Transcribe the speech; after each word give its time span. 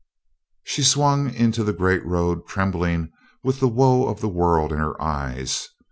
She 0.63 0.81
swung 0.81 1.31
into 1.31 1.63
the 1.63 1.73
great 1.73 2.03
road 2.03 2.47
trembling 2.47 3.11
with 3.43 3.59
the 3.59 3.67
woe 3.67 4.07
of 4.07 4.19
the 4.19 4.29
world 4.29 4.71
in 4.73 4.79
her 4.79 4.99
eyes. 4.99 5.69